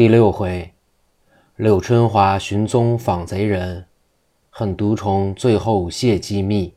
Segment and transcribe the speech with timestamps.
[0.00, 0.72] 第六回，
[1.56, 3.84] 柳春华寻踪访贼人，
[4.48, 6.72] 恨毒虫最后泄机密。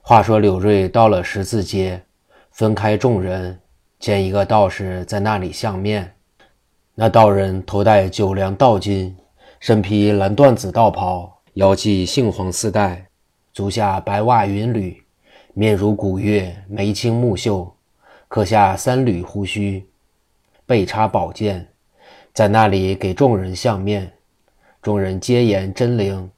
[0.00, 2.04] 话说柳瑞到了十字街，
[2.52, 3.58] 分开众人，
[3.98, 6.14] 见一个道士在那里相面。
[6.94, 9.12] 那道人头戴九梁道巾，
[9.58, 13.08] 身披蓝缎子道袍，腰系杏黄丝带，
[13.52, 15.02] 足下白袜云履，
[15.52, 17.74] 面如古月，眉清目秀，
[18.28, 19.88] 刻下三缕胡须，
[20.64, 21.73] 背插宝剑。
[22.34, 24.10] 在那里给众人相面，
[24.82, 26.28] 众人皆言真灵。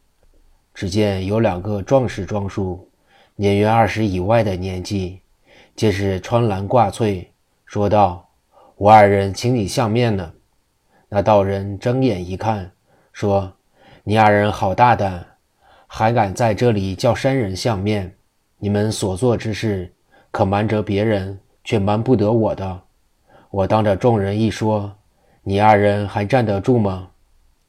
[0.74, 2.86] 只见有两个壮士装束，
[3.34, 5.22] 年约二十以外的年纪，
[5.74, 7.32] 皆是穿蓝挂翠，
[7.64, 8.28] 说道
[8.76, 10.30] ：“我二人请你相面呢。”
[11.08, 12.70] 那道人睁眼一看，
[13.14, 13.50] 说
[14.04, 15.26] ：“你二人好大胆，
[15.86, 18.14] 还敢在这里叫山人相面？
[18.58, 19.90] 你们所做之事，
[20.30, 22.82] 可瞒着别人，却瞒不得我的。
[23.48, 24.94] 我当着众人一说。”
[25.48, 27.08] 你二人还站得住吗？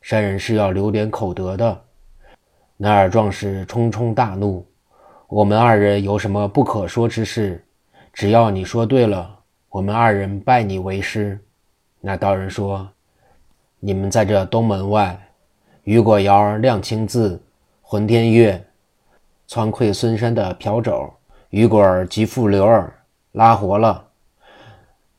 [0.02, 1.79] 山人是要留点口德的。
[2.76, 4.65] 那二壮士冲冲大怒
[5.29, 7.63] ：“我们二人有什么不可说之事？
[8.12, 9.29] 只要你说对了，
[9.70, 11.40] 我们二人拜你为师。”
[12.02, 12.90] 那道人说
[13.80, 15.15] ：“你们在这东门外，
[15.84, 17.40] 雨果窑亮青字，
[17.84, 18.59] 浑天月，
[19.46, 21.13] 窜溃孙山的瓢肘，
[21.52, 22.91] 雨果儿即复刘儿
[23.34, 24.04] 拉活了。”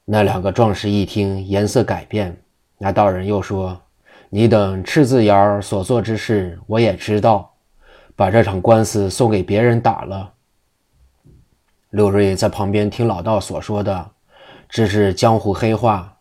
[0.04, 2.36] 那两个壮士一听，颜色改变。
[2.78, 3.78] 那道人又说
[4.30, 7.52] ：“你等赤字窑所做之事，我也知道。
[8.14, 10.32] 把这场官司送给别人打了。”
[11.90, 14.10] 刘瑞在旁边听老道所说的，
[14.68, 16.16] 这是江湖黑话，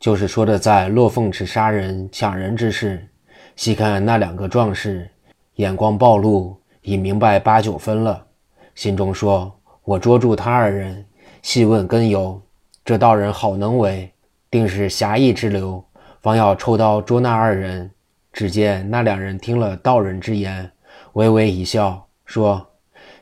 [0.00, 3.08] 就是说的在落凤池杀人抢人之事。
[3.54, 5.08] 细看那两个壮士，
[5.54, 8.26] 眼光暴露，已明白八九分了。
[8.74, 11.04] 心中说：“我捉住他二人，
[11.42, 12.40] 细问根由。
[12.84, 14.10] 这道人好能为，
[14.50, 15.84] 定是侠义之流。”
[16.22, 17.90] 方要抽刀捉那二人，
[18.32, 20.70] 只见那两人听了道人之言，
[21.14, 22.64] 微微一笑，说：“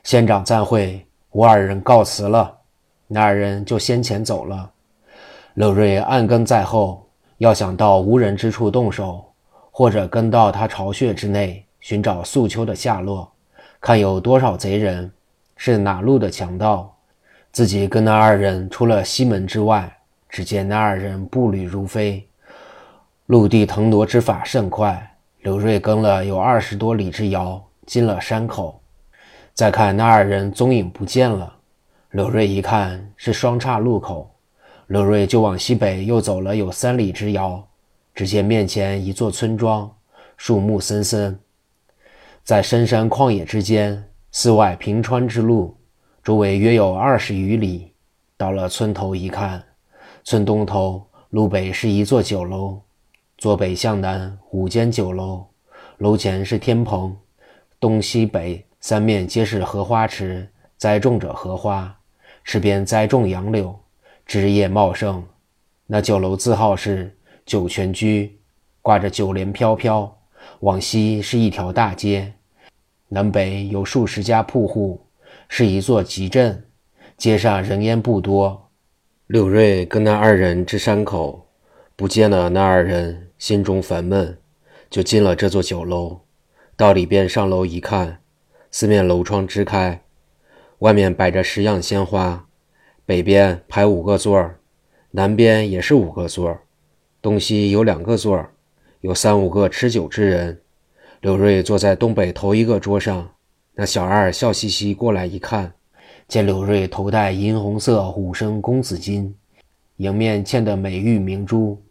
[0.03, 2.59] 县长暂会，我二人告辞了。”
[3.09, 4.69] 那二人就先前走了。
[5.55, 7.09] 乐瑞暗跟在后，
[7.39, 9.25] 要想到无人之处动手，
[9.71, 13.29] 或者跟到他巢穴之内寻找素秋的下落，
[13.81, 15.11] 看有多少贼人，
[15.57, 16.95] 是哪路的强盗。
[17.51, 19.91] 自己跟那二人出了西门之外，
[20.29, 22.25] 只见那二人步履如飞。
[23.31, 28.81] 陆地腾挪之法甚快，刘瑞跟了有二十多里之遥，进了山口。
[29.53, 31.55] 再看那二人踪影不见了，
[32.09, 34.29] 刘瑞一看是双岔路口，
[34.87, 37.65] 刘瑞就往西北又走了有三里之遥，
[38.13, 39.89] 只见面前一座村庄，
[40.35, 41.39] 树木森森，
[42.43, 45.77] 在深山旷野之间，寺外平川之路，
[46.21, 47.93] 周围约有二十余里。
[48.35, 49.63] 到了村头一看，
[50.25, 52.81] 村东头路北是一座酒楼。
[53.41, 55.43] 坐北向南五间酒楼，
[55.97, 57.17] 楼前是天棚，
[57.79, 60.47] 东西北三面皆是荷花池，
[60.77, 61.91] 栽种着荷花，
[62.43, 63.75] 池边栽种杨柳，
[64.27, 65.25] 枝叶茂盛。
[65.87, 68.39] 那酒楼字号是酒泉居，
[68.79, 70.15] 挂着酒帘飘飘。
[70.59, 72.31] 往西是一条大街，
[73.07, 75.03] 南北有数十家铺户，
[75.47, 76.63] 是一座集镇。
[77.17, 78.69] 街上人烟不多。
[79.25, 81.47] 柳瑞跟那二人至山口，
[81.95, 83.29] 不见了那二人。
[83.41, 84.37] 心中烦闷，
[84.87, 86.19] 就进了这座酒楼。
[86.77, 88.19] 到里边上楼一看，
[88.69, 90.03] 四面楼窗支开，
[90.77, 92.45] 外面摆着十样鲜花。
[93.03, 94.59] 北边排五个座儿，
[95.09, 96.61] 南边也是五个座儿，
[97.19, 98.51] 东西有两个座儿，
[98.99, 100.61] 有三五个吃酒之人。
[101.21, 103.27] 刘瑞坐在东北头一个桌上，
[103.73, 105.73] 那小二笑嘻嘻过来一看，
[106.27, 109.33] 见刘瑞头戴银红色虎生公子巾，
[109.97, 111.81] 迎面嵌的美玉明珠。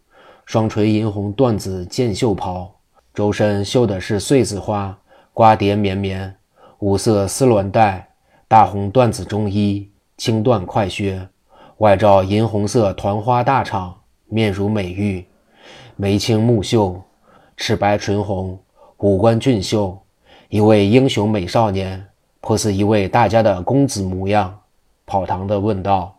[0.51, 2.69] 双垂银红缎子箭袖袍，
[3.13, 4.99] 周身绣的是穗子花，
[5.31, 6.35] 瓜蝶绵绵。
[6.79, 8.09] 五色丝鸾带，
[8.49, 11.25] 大红缎子中衣，青缎快靴，
[11.77, 13.93] 外罩银红色团花大氅，
[14.27, 15.25] 面如美玉，
[15.95, 17.01] 眉清目秀，
[17.55, 18.59] 齿白唇红，
[18.97, 19.97] 五官俊秀，
[20.49, 22.05] 一位英雄美少年，
[22.41, 24.59] 颇似一位大家的公子模样。
[25.05, 26.13] 跑堂的问道：“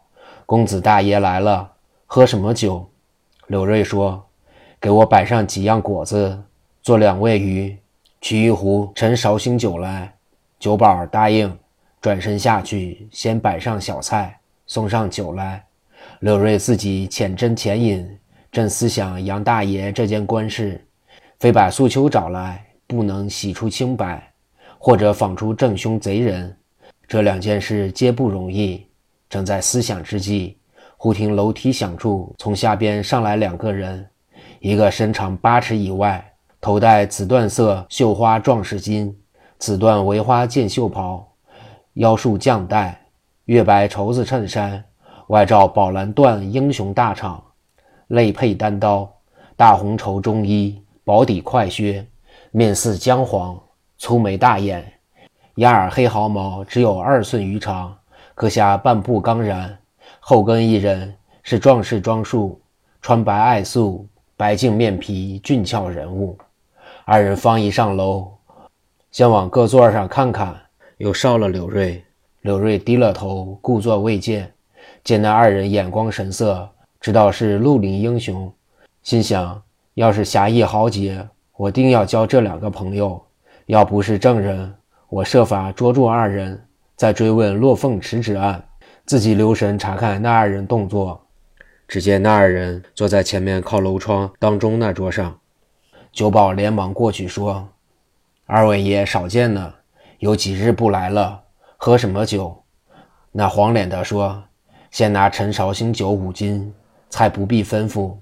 [0.46, 1.72] 公子大爷来了，
[2.06, 2.88] 喝什么酒？”
[3.48, 4.24] 柳瑞说
[4.80, 6.42] ：“给我摆上几样果子，
[6.82, 7.76] 做两味鱼，
[8.20, 10.12] 取一壶陈绍兴酒来。”
[10.58, 11.52] 酒保答应，
[12.00, 15.64] 转身下去，先摆上小菜，送上酒来。
[16.20, 18.08] 柳瑞自己浅斟浅饮，
[18.52, 20.84] 正思想杨大爷这件官事，
[21.40, 24.32] 非把素秋找来，不能洗出清白，
[24.78, 26.56] 或者访出正凶贼人，
[27.08, 28.86] 这两件事皆不容易。
[29.28, 30.58] 正在思想之际。
[31.04, 34.08] 忽听楼梯响处，从下边上来两个人，
[34.60, 36.24] 一个身长八尺以外，
[36.60, 39.12] 头戴紫缎色绣花壮士巾，
[39.58, 41.26] 紫缎围花箭袖袍，
[41.94, 43.06] 腰束绛带，
[43.46, 44.84] 月白绸子衬衫，
[45.26, 47.42] 外罩宝蓝缎英雄大氅，
[48.06, 49.12] 内佩单刀，
[49.56, 52.06] 大红绸中衣，薄底快靴，
[52.52, 53.60] 面似姜黄，
[53.98, 54.84] 粗眉大眼，
[55.56, 57.92] 压耳黑毫毛只有二寸余长，
[58.36, 59.68] 刻下半部钢髯。
[60.24, 62.60] 后跟一人是壮士装束，
[63.00, 66.38] 穿白艾素，白净面皮，俊俏人物。
[67.04, 68.30] 二人方一上楼，
[69.10, 70.54] 先往各座上看看，
[70.98, 72.00] 又少了柳瑞。
[72.42, 74.48] 柳瑞低了头，故作未见。
[75.02, 76.70] 见那二人眼光神色，
[77.00, 78.50] 知道是绿林英雄，
[79.02, 79.60] 心想：
[79.94, 83.20] 要是侠义豪杰，我定要交这两个朋友；
[83.66, 84.72] 要不是证人，
[85.08, 86.64] 我设法捉住二人，
[86.94, 88.64] 再追问落凤池之案。
[89.12, 91.26] 自己留神查看那二人动作。
[91.86, 95.38] 只见那二人坐在前面靠楼窗当中那桌上。
[96.14, 97.68] 酒保连忙过去说
[98.48, 99.74] ：“二位爷少见呢，
[100.20, 101.42] 有几日不来了，
[101.76, 102.64] 喝什么酒？”
[103.32, 104.42] 那黄脸的说
[104.90, 106.72] ：“先拿陈绍兴酒五斤，
[107.10, 108.16] 菜不必吩咐，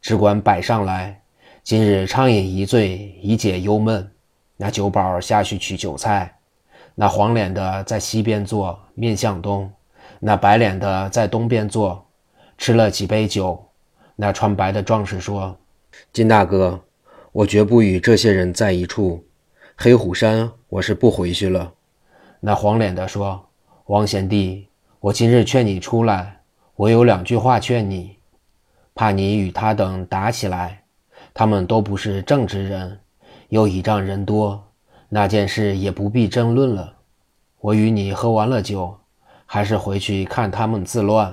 [0.00, 1.22] 只管摆上来。
[1.62, 4.10] 今日畅饮一醉，以解忧闷。”
[4.58, 6.34] 那酒保下去取酒菜。
[6.96, 9.70] 那黄脸的在西边坐，面向东；
[10.26, 12.02] 那白脸的在东边坐，
[12.56, 13.62] 吃了几杯酒。
[14.16, 15.54] 那穿白的壮士说
[16.14, 16.80] ：“金大哥。”
[17.30, 19.22] 我绝不与这些人在一处。
[19.76, 21.74] 黑虎山，我是不回去了。
[22.40, 23.44] 那黄脸的说
[23.86, 24.66] ：“王贤弟，
[24.98, 26.40] 我今日劝你出来，
[26.74, 28.16] 我有两句话劝你，
[28.94, 30.84] 怕你与他等打起来。
[31.34, 32.98] 他们都不是正直人，
[33.50, 34.64] 又倚仗人多，
[35.10, 36.94] 那件事也不必争论了。
[37.60, 38.96] 我与你喝完了酒，
[39.54, 41.32] 还是回去看他们自乱，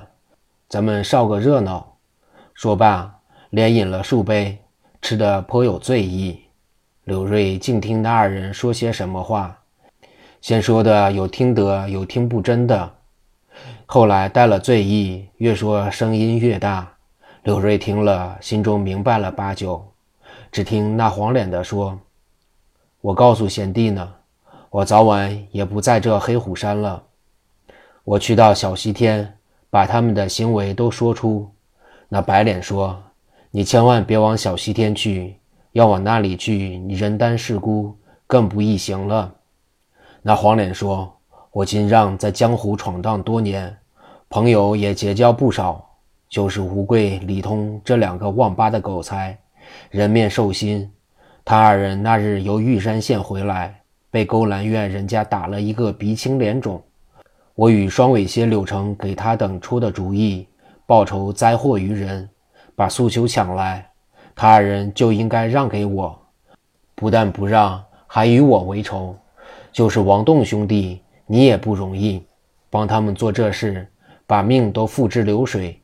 [0.68, 1.96] 咱们少个热闹。”
[2.54, 3.12] 说罢，
[3.50, 4.56] 连饮了数杯。
[5.00, 6.40] 吃得颇有醉意，
[7.02, 9.58] 柳瑞静听那二人说些什么话，
[10.40, 12.92] 先说的有听得，有听不真的。
[13.86, 16.88] 后来带了醉意，越说声音越大。
[17.42, 19.84] 柳瑞听了，心中明白了八九。
[20.52, 21.98] 只听那黄脸的说
[23.02, 24.14] ：“我告诉贤弟呢，
[24.70, 27.02] 我早晚也不在这黑虎山了。
[28.04, 29.36] 我去到小西天，
[29.70, 31.50] 把他们的行为都说出。”
[32.08, 33.02] 那白脸说。
[33.54, 35.36] 你千万别往小西天去，
[35.72, 37.94] 要往那里去，你人单势孤，
[38.26, 39.30] 更不易行了。
[40.22, 41.14] 那黄脸说
[41.52, 43.76] ：“我金让在江湖闯荡多年，
[44.30, 45.86] 朋友也结交不少，
[46.30, 49.38] 就是吴贵、李通这两个旺八的狗才，
[49.90, 50.90] 人面兽心。
[51.44, 56.82] 他二人那日由玉山县回来，被勾栏院人家打了一个鼻青脸肿。
[57.54, 60.46] 我与双尾蝎柳成给他等出的主意，
[60.86, 62.28] 报仇灾祸于人。”
[62.74, 63.86] 把诉求抢来，
[64.34, 66.18] 他二人就应该让给我，
[66.94, 69.14] 不但不让，还与我为仇。
[69.70, 72.24] 就是王栋兄弟，你也不容易，
[72.70, 73.86] 帮他们做这事，
[74.26, 75.78] 把命都付之流水。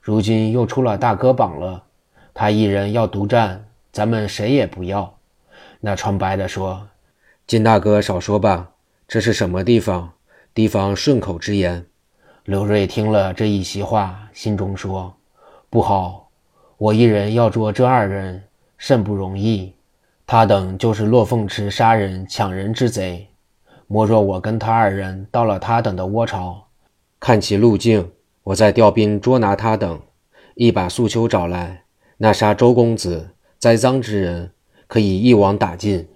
[0.00, 1.82] 如今又出了大哥绑了，
[2.32, 5.12] 他一人要独占，咱们谁也不要。
[5.80, 6.86] 那穿白的说
[7.44, 8.70] ：“金大哥少说吧，
[9.08, 10.12] 这是什么地方？
[10.60, 11.86] 提防顺口之言。”
[12.44, 15.14] 刘瑞听了这一席话，心中说。
[15.70, 16.28] 不好，
[16.76, 18.42] 我一人要捉这二人，
[18.76, 19.72] 甚不容易。
[20.26, 23.26] 他等就是落凤池杀人抢人之贼。
[23.86, 26.66] 莫若我跟他二人到了他等的窝巢，
[27.18, 28.10] 看其路径，
[28.42, 29.98] 我再调兵捉拿他等，
[30.56, 31.84] 一把素秋找来，
[32.18, 34.50] 那杀周公子栽赃之人，
[34.86, 36.06] 可以一网打尽。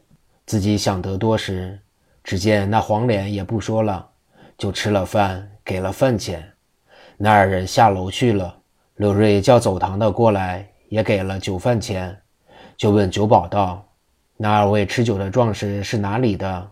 [0.44, 1.80] 自己想得多时，
[2.22, 4.10] 只见那黄脸也不说了，
[4.56, 6.52] 就吃了饭，给了饭钱。
[7.16, 8.56] 那二人下楼去了。
[8.96, 12.16] 柳瑞叫走堂的过来，也给了酒饭钱，
[12.76, 13.84] 就问酒保道
[14.38, 16.70] ：“那二位吃酒的壮士是哪里的？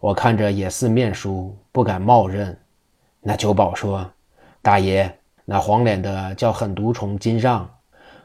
[0.00, 2.56] 我看着也似面熟，不敢冒认。”
[3.20, 4.08] 那酒保说
[4.62, 5.12] ：“大爷，
[5.44, 7.68] 那黄脸的叫狠毒虫金让，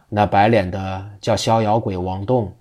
[0.08, 2.56] 那白脸的叫逍遥鬼王栋，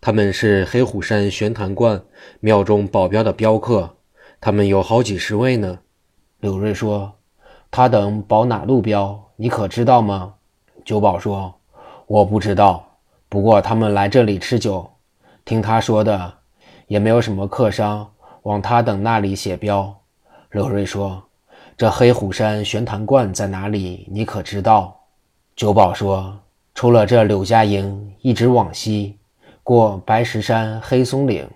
[0.00, 2.02] 他们是黑虎山玄坛观
[2.40, 3.96] 庙中保镖的镖客，
[4.40, 5.78] 他们有好几十位呢。”
[6.44, 7.10] 柳瑞说
[7.72, 10.34] ：“他等保哪路镖？”你可知道吗？
[10.84, 11.54] 酒保说
[12.06, 12.84] ：“我不知道。
[13.30, 14.86] 不过他们来这里吃酒，
[15.46, 16.34] 听他说的，
[16.86, 18.06] 也没有什么客商
[18.42, 19.90] 往他等那里写标。”
[20.52, 21.22] 柳瑞说
[21.78, 24.06] ：“这黑虎山玄坛观在哪里？
[24.12, 24.94] 你可知道？”
[25.56, 26.38] 酒保说
[26.76, 29.16] ：“出了这柳家营，一直往西，
[29.62, 31.48] 过白石山、黑松岭，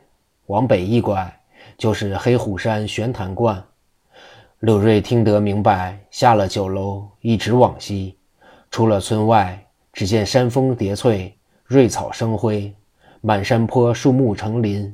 [0.47, 1.31] 往北一拐，
[1.77, 3.63] 就是黑虎山玄坛观。”
[4.61, 8.17] 柳瑞听得明白，下了酒楼，一直往西，
[8.73, 11.33] 出了村外，只见山峰叠翠，
[11.65, 12.75] 瑞草生辉，
[13.21, 14.93] 满山坡树木成林，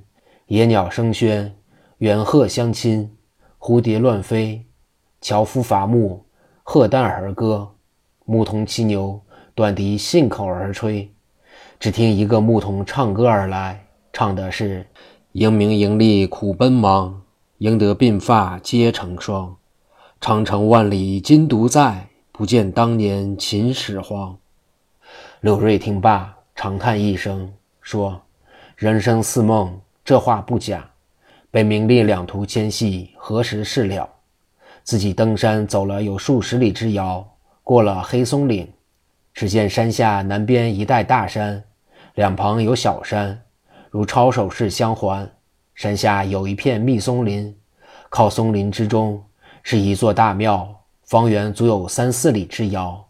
[0.49, 1.51] 野鸟声喧，
[1.97, 3.11] 猿鹤相亲，
[3.59, 4.63] 蝴蝶乱飞，
[5.23, 6.23] 樵夫伐木，
[6.63, 7.67] 鹤旦而歌，
[8.27, 9.19] 牧童骑牛，
[9.55, 11.11] 短笛信口而吹。
[11.81, 14.87] 只听一个牧童唱歌而来，唱的是
[15.33, 17.23] ：“迎名迎利苦奔忙，
[17.65, 19.57] 赢得鬓发皆成霜。
[20.21, 24.37] 长城万里今独在，不见当年秦始皇。”
[25.41, 28.21] 柳瑞听罢，长叹一声，说
[28.77, 30.87] ：“人生似梦，这话不假。
[31.51, 34.07] 被名利两途牵系，何时是了？
[34.83, 37.27] 自己登山走了有数十里之遥，
[37.63, 38.71] 过了黑松岭，
[39.33, 41.65] 只见山下南边一带大山。”
[42.17, 43.41] 两旁有小山，
[43.89, 45.27] 如抄手式相环。
[45.75, 47.55] 山下有一片密松林，
[48.09, 49.23] 靠松林之中
[49.63, 50.69] 是一座大庙，
[51.05, 53.05] 方圆足有三四里之遥。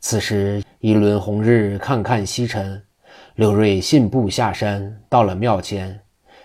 [0.00, 2.82] 此时一轮红日看看西沉，
[3.36, 5.98] 刘瑞信步下山，到了庙前。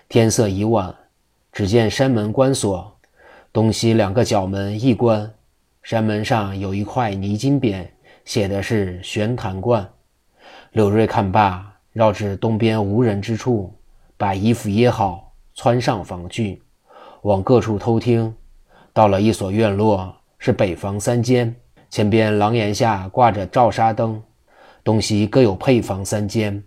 [0.08, 0.94] 天色已晚，
[1.52, 2.96] 只见山门关锁，
[3.52, 5.30] 东西两个角门一关。
[5.82, 7.86] 山门上有一块泥金匾，
[8.24, 9.88] 写的是“玄坛观”。
[10.72, 11.66] 刘瑞看罢。
[11.92, 13.74] 绕至东边无人之处，
[14.16, 15.29] 把衣服掖好，
[15.62, 16.62] 窜上房去，
[17.20, 18.34] 往各处偷听。
[18.94, 21.54] 到了一所院落，是北房三间，
[21.90, 24.22] 前边廊檐下挂着照纱灯，
[24.82, 26.64] 东西各有配房三间。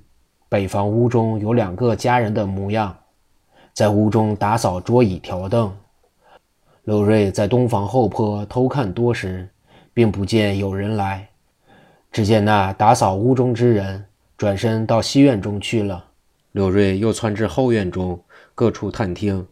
[0.48, 2.96] 北房屋中有两个家人的模样，
[3.74, 5.76] 在屋中打扫桌椅条凳。
[6.84, 9.50] 刘瑞在东房后坡偷看多时，
[9.92, 11.28] 并不见有人来，
[12.12, 14.06] 只见那打扫屋中之人。
[14.38, 16.06] 转身到西院中去了。
[16.52, 18.20] 柳瑞又窜至后院中，
[18.56, 19.48] 各处探听。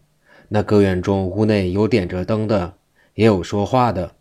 [0.47, 2.73] 那各院中屋内有点着灯的，
[3.15, 4.11] 也有说话的。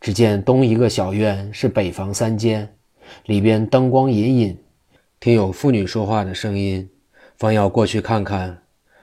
[0.00, 2.76] 只见东一个小院是北房三间，
[3.24, 4.58] 里边灯光隐隐，
[5.18, 6.88] 听有妇女说话的声音。
[7.38, 8.62] 方要过去看看，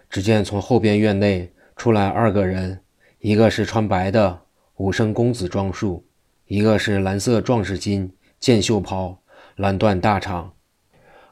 [0.09, 2.79] 只见从后边院内出来二个人，
[3.19, 4.41] 一个是穿白的
[4.75, 6.05] 武生公子装束，
[6.45, 9.17] 一个是蓝色壮士巾箭袖袍，
[9.55, 10.51] 蓝缎大氅。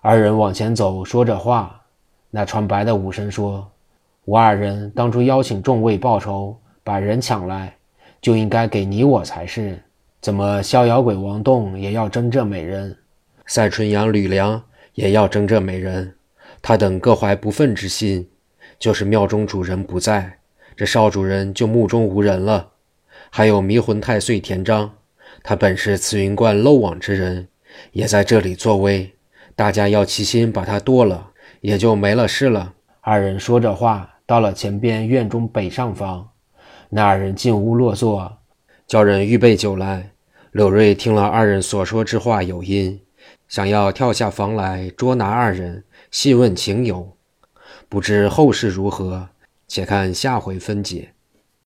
[0.02, 1.79] 二人往前走，说着话。
[2.32, 3.70] 那穿白的武生说
[4.26, 7.76] ：“吴二人当初邀请众位报仇，把人抢来，
[8.22, 9.82] 就应该给你我才是。
[10.22, 12.96] 怎么逍遥鬼王栋也要争这美人？
[13.48, 14.62] 赛春阳吕梁
[14.94, 16.16] 也要争这美人？
[16.62, 18.30] 他等各怀不忿之心。
[18.78, 20.38] 就是庙中主人不在，
[20.78, 22.70] 这少主人就目中无人了。
[23.30, 24.94] 还有迷魂太岁田章，
[25.44, 27.50] 他本是慈云观漏网之人，
[27.92, 29.14] 也在这里作威。”
[29.54, 31.32] 大家要齐心把他剁了，
[31.62, 32.74] 也就没了事了。
[33.02, 36.30] 二人说着话，到了前边院中北上方。
[36.90, 38.40] 那二人进屋落座，
[38.88, 40.12] 叫人预备酒来。
[40.52, 43.00] 柳瑞听了二人所说之话有因，
[43.48, 47.16] 想要跳下房来捉拿二人，细问情由。
[47.88, 49.30] 不知后事如何，
[49.68, 51.14] 且看下回分解。